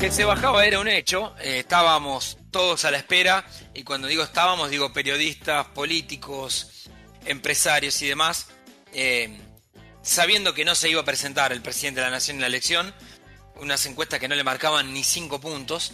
[0.00, 4.22] Que se bajaba era un hecho, eh, estábamos todos a la espera, y cuando digo
[4.22, 6.88] estábamos, digo periodistas, políticos,
[7.24, 8.46] empresarios y demás,
[8.92, 9.36] eh,
[10.02, 12.94] sabiendo que no se iba a presentar el presidente de la Nación en la elección,
[13.56, 15.92] unas encuestas que no le marcaban ni cinco puntos,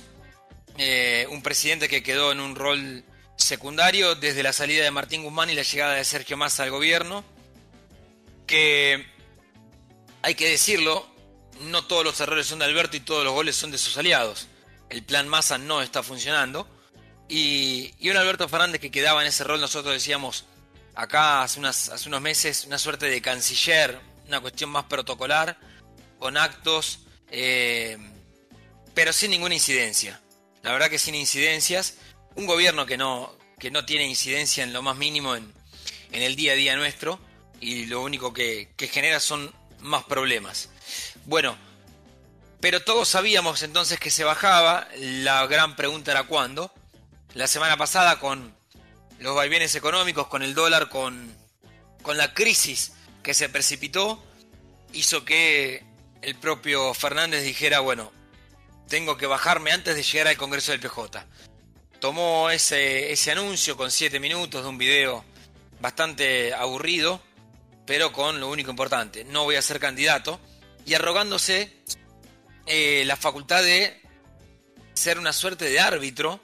[0.76, 3.04] eh, un presidente que quedó en un rol
[3.36, 7.24] secundario desde la salida de Martín Guzmán y la llegada de Sergio Massa al gobierno,
[8.46, 9.06] que
[10.22, 11.06] hay que decirlo,
[11.60, 14.48] no todos los errores son de Alberto y todos los goles son de sus aliados.
[14.88, 16.68] El plan Massa no está funcionando.
[17.28, 20.44] Y, un Alberto Fernández que quedaba en ese rol, nosotros decíamos
[20.94, 25.58] acá hace, hace unos meses, una suerte de canciller, una cuestión más protocolar,
[26.18, 27.98] con actos, eh,
[28.94, 30.20] pero sin ninguna incidencia.
[30.62, 31.98] La verdad que sin incidencias.
[32.36, 35.52] Un gobierno que no, que no tiene incidencia en lo más mínimo en,
[36.10, 37.20] el día a día nuestro
[37.64, 39.50] y lo único que, genera son
[39.80, 40.68] más problemas.
[41.24, 41.56] Bueno,
[42.60, 46.72] pero todos sabíamos entonces que se bajaba, la gran pregunta era cuándo.
[47.32, 48.54] La semana pasada con
[49.18, 51.34] los vaivenes económicos, con el dólar, con,
[52.02, 52.92] con la crisis
[53.22, 54.22] que se precipitó,
[54.92, 55.82] hizo que
[56.20, 58.12] el propio Fernández dijera, bueno,
[58.88, 61.24] tengo que bajarme antes de llegar al Congreso del PJ.
[61.98, 65.24] Tomó ese, ese anuncio con 7 minutos de un video
[65.80, 67.22] bastante aburrido,
[67.86, 70.40] pero con lo único importante, no voy a ser candidato
[70.86, 71.72] y arrogándose
[72.66, 74.00] eh, la facultad de
[74.94, 76.40] ser una suerte de árbitro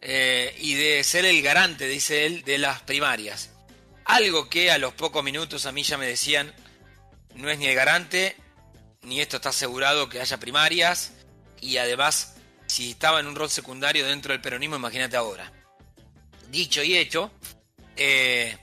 [0.00, 3.50] eh, y de ser el garante, dice él, de las primarias.
[4.04, 6.52] Algo que a los pocos minutos a mí ya me decían,
[7.34, 8.36] no es ni el garante,
[9.02, 11.12] ni esto está asegurado que haya primarias,
[11.60, 12.34] y además,
[12.66, 15.52] si estaba en un rol secundario dentro del peronismo, imagínate ahora.
[16.50, 17.30] Dicho y hecho,
[17.96, 18.58] eh,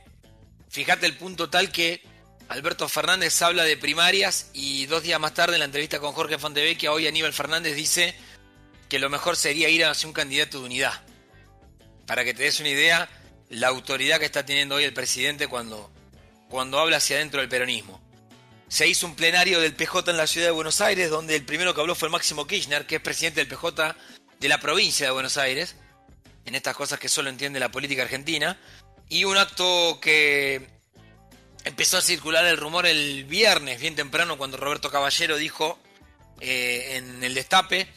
[0.70, 2.02] fíjate el punto tal que
[2.50, 6.40] Alberto Fernández habla de primarias y dos días más tarde en la entrevista con Jorge
[6.40, 8.16] Fontevecchia, hoy Aníbal Fernández dice
[8.90, 10.94] que lo mejor sería ir hacia un candidato de unidad.
[12.08, 13.08] Para que te des una idea,
[13.50, 15.92] la autoridad que está teniendo hoy el presidente cuando,
[16.50, 18.02] cuando habla hacia adentro del peronismo.
[18.68, 21.76] Se hizo un plenario del PJ en la ciudad de Buenos Aires, donde el primero
[21.76, 23.96] que habló fue el Máximo Kirchner, que es presidente del PJ
[24.40, 25.76] de la provincia de Buenos Aires,
[26.46, 28.60] en estas cosas que solo entiende la política argentina,
[29.10, 30.70] y un acto que
[31.66, 35.80] empezó a circular el rumor el viernes, bien temprano, cuando Roberto Caballero dijo
[36.40, 37.88] eh, en el destape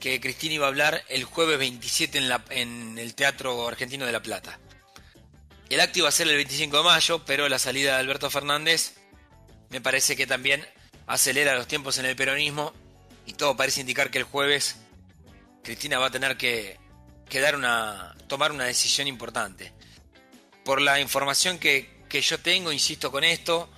[0.00, 4.12] que Cristina iba a hablar el jueves 27 en, la, en el Teatro Argentino de
[4.12, 4.58] La Plata.
[5.70, 8.94] El acto iba a ser el 25 de mayo, pero la salida de Alberto Fernández
[9.70, 10.66] me parece que también
[11.06, 12.72] acelera los tiempos en el peronismo
[13.26, 14.76] y todo parece indicar que el jueves
[15.62, 16.78] Cristina va a tener que,
[17.28, 19.72] que dar una, tomar una decisión importante.
[20.64, 23.68] Por la información que, que yo tengo, insisto con esto,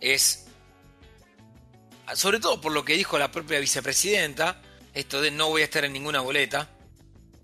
[0.00, 0.46] es,
[2.14, 4.60] sobre todo por lo que dijo la propia vicepresidenta,
[4.92, 6.68] esto de no voy a estar en ninguna boleta.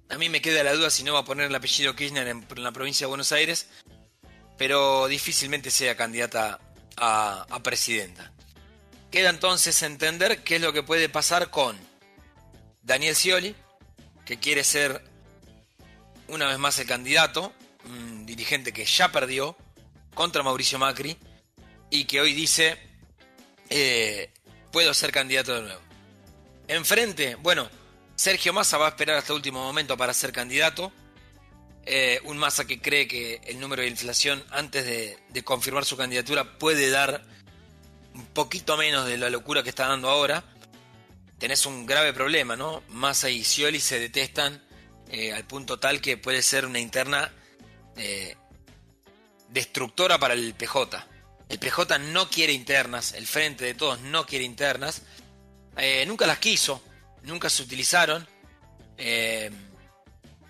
[0.09, 2.47] A mí me queda la duda si no va a poner el apellido Kirchner en,
[2.57, 3.69] la provincia de Buenos Aires,
[4.59, 6.61] pero difícilmente sea candidata
[6.97, 8.33] a, a presidenta.
[9.11, 11.79] Queda entonces entender qué es lo que puede pasar con
[12.83, 13.55] Daniel Scioli,
[14.25, 15.03] que quiere ser
[16.29, 17.53] una vez más el candidato,
[18.41, 19.55] dirigente que ya perdió,
[20.15, 21.15] contra Mauricio Macri
[21.91, 22.79] y que hoy dice,
[23.69, 24.31] eh,
[24.73, 25.81] puedo ser candidato de nuevo.
[26.67, 27.69] Enfrente, bueno,
[28.17, 30.91] Sergio Massa va a esperar hasta el último momento para ser candidato.
[31.85, 36.59] Eh, un Massa que cree que el número de inflación antes de, confirmar su candidatura
[36.59, 37.23] puede dar
[38.15, 40.45] un poquito menos de la locura que está dando ahora.
[41.39, 42.83] Tenés un grave problema, ¿no?
[42.89, 44.63] Massa y Scioli se detestan
[45.11, 47.33] eh, al punto tal que puede ser una interna
[49.51, 51.07] destructora para el PJ.
[51.49, 55.03] El PJ no quiere internas, el frente de todos no quiere internas.
[55.77, 56.83] Eh, nunca las quiso,
[57.23, 58.27] nunca se utilizaron.
[58.97, 59.51] Eh,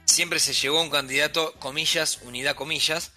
[0.04, 3.12] siempre se llegó un candidato, comillas, unidad, comillas.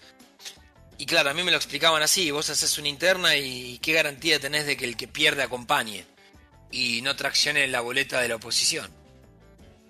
[0.96, 4.40] Y claro, a mí me lo explicaban así, vos haces una interna y qué garantía
[4.40, 6.06] tenés de que el que pierde acompañe
[6.70, 8.90] y no traccione la boleta de la oposición.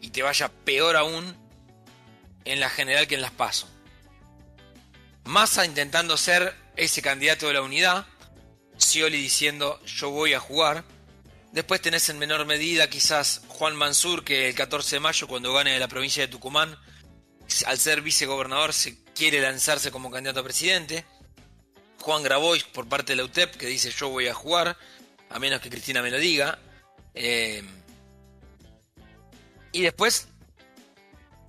[0.01, 1.37] Y te vaya peor aún
[2.45, 3.69] en la general que en las paso.
[5.25, 8.07] Massa intentando ser ese candidato de la unidad,
[8.79, 10.85] Scioli diciendo yo voy a jugar.
[11.53, 15.79] Después tenés en menor medida quizás Juan Mansur que el 14 de mayo cuando gane
[15.79, 16.77] la provincia de Tucumán,
[17.67, 21.05] al ser vicegobernador se quiere lanzarse como candidato a presidente.
[22.01, 24.77] Juan Grabois por parte de la UTEP que dice yo voy a jugar,
[25.31, 26.59] a menos que Cristina me lo diga.
[27.15, 27.63] Eh,
[29.73, 30.29] y después,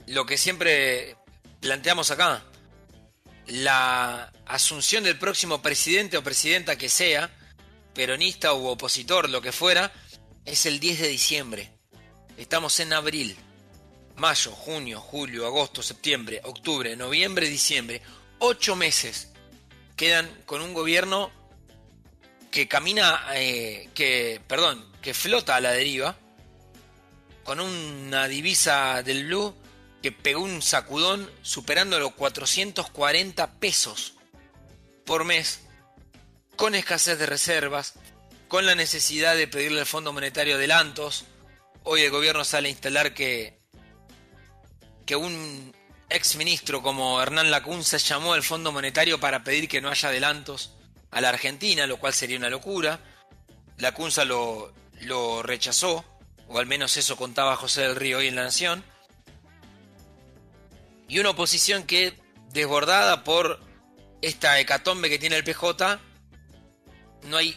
[0.08, 1.16] lo que siempre
[1.60, 2.44] planteamos acá,
[3.48, 7.30] la asunción del próximo presidente o presidenta que sea,
[7.94, 9.92] peronista u opositor, lo que fuera,
[10.46, 11.72] es el 10 de diciembre.
[12.38, 13.36] Estamos en abril,
[14.16, 18.02] mayo, junio, julio, agosto, septiembre, octubre, noviembre, diciembre.
[18.40, 19.30] Ocho meses
[19.96, 21.32] quedan con un gobierno
[22.52, 26.18] que camina, eh, que, perdón, que flota a la deriva,
[27.44, 29.56] con una divisa del blue
[30.06, 34.14] que pegó un sacudón superando los 440 pesos
[35.04, 35.62] por mes,
[36.56, 37.96] con escasez de reservas,
[38.48, 41.26] con la necesidad de pedirle al Fondo Monetario adelantos.
[41.82, 43.60] Hoy el gobierno sale a instalar que,
[45.08, 45.76] que un
[46.10, 50.76] ex ministro como Hernán Lacunza llamó al Fondo Monetario para pedir que no haya adelantos
[51.10, 53.00] a la Argentina, lo cual sería una locura.
[53.80, 54.72] Lacunza lo,
[55.02, 56.06] lo rechazó,
[56.48, 58.86] o al menos eso contaba José del Río hoy en La Nación.
[61.08, 62.18] Y una oposición que,
[62.52, 63.60] desbordada por
[64.22, 66.00] esta hecatombe que tiene el PJ,
[67.24, 67.56] no hay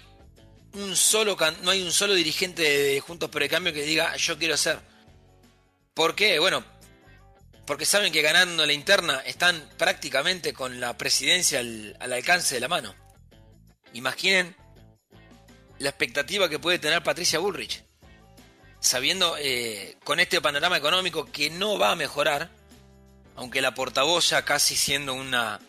[0.74, 4.38] un solo, no hay un solo dirigente de Juntos por el Cambio que diga yo
[4.38, 4.78] quiero ser.
[5.94, 6.38] ¿Por qué?
[6.38, 6.64] Bueno,
[7.66, 12.68] porque saben que ganando la interna están prácticamente con la presidencia al, alcance de la
[12.68, 12.94] mano.
[13.92, 14.56] Imaginen
[15.78, 17.84] la expectativa que puede tener Patricia Bullrich,
[18.80, 22.50] sabiendo eh, con este panorama económico que no va a mejorar,
[23.38, 25.60] aunque la portavoz ya casi siendo una,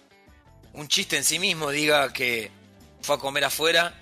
[0.74, 2.50] un chiste en sí mismo diga que
[3.04, 3.94] fue a comer afuera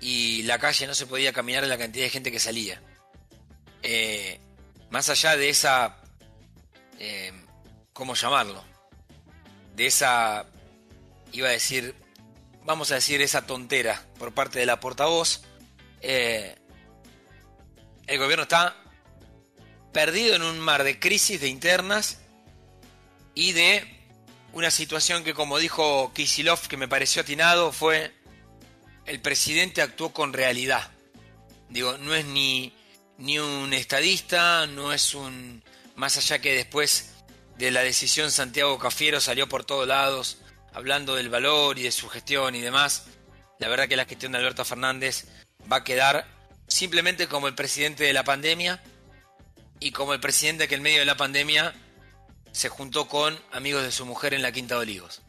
[0.00, 2.82] y la calle no se podía caminar en la cantidad de gente que salía.
[3.84, 4.40] Eh,
[4.90, 5.96] más allá de esa,
[6.98, 7.32] eh,
[7.92, 8.64] ¿cómo llamarlo?
[9.76, 10.46] De esa,
[11.30, 11.94] iba a decir,
[12.64, 15.42] vamos a decir esa tontera por parte de la portavoz,
[16.00, 16.56] eh,
[18.08, 18.76] el gobierno está
[19.92, 22.18] perdido en un mar de crisis de internas
[23.34, 23.84] y de
[24.52, 28.12] una situación que como dijo Kisilov que me pareció atinado fue
[29.06, 30.90] el presidente actuó con realidad.
[31.68, 32.72] Digo, no es ni,
[33.18, 35.62] ni un estadista, no es un...
[35.96, 37.14] Más allá que después
[37.58, 40.38] de la decisión Santiago Cafiero salió por todos lados
[40.72, 43.06] hablando del valor y de su gestión y demás.
[43.58, 45.26] La verdad que la gestión de Alberto Fernández
[45.70, 46.26] va a quedar
[46.66, 48.82] simplemente como el presidente de la pandemia
[49.78, 51.74] y como el presidente que en medio de la pandemia
[52.54, 55.22] se juntó con amigos de su mujer en la Quinta de Olivos.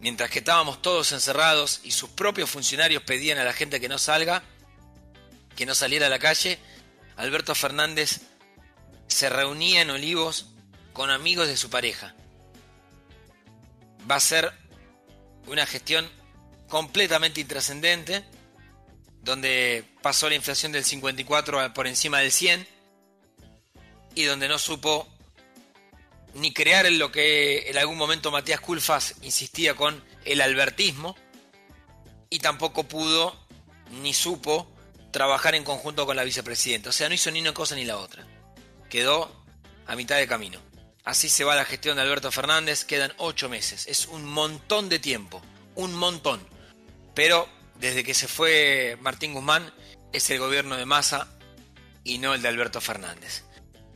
[0.00, 3.98] Mientras que estábamos todos encerrados y sus propios funcionarios pedían a la gente que no
[3.98, 4.42] salga,
[5.54, 6.58] que no saliera a la calle,
[7.16, 8.22] Alberto Fernández
[9.08, 10.46] se reunía en Olivos
[10.94, 12.14] con amigos de su pareja.
[14.10, 14.54] Va a ser
[15.48, 16.10] una gestión
[16.70, 18.24] completamente intrascendente,
[19.20, 22.66] donde pasó la inflación del 54 por encima del 100
[24.14, 25.19] y donde no supo
[26.34, 31.16] ni crear en lo que en algún momento Matías Culfas insistía con el albertismo,
[32.30, 33.36] y tampoco pudo
[34.02, 34.70] ni supo
[35.10, 36.90] trabajar en conjunto con la vicepresidenta.
[36.90, 38.24] O sea, no hizo ni una cosa ni la otra.
[38.88, 39.44] Quedó
[39.86, 40.60] a mitad de camino.
[41.04, 43.86] Así se va la gestión de Alberto Fernández, quedan ocho meses.
[43.88, 45.42] Es un montón de tiempo,
[45.74, 46.40] un montón.
[47.14, 49.74] Pero desde que se fue Martín Guzmán,
[50.12, 51.28] es el gobierno de Massa
[52.04, 53.42] y no el de Alberto Fernández.